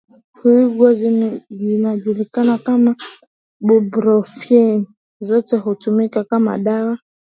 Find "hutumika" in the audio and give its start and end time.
5.57-6.23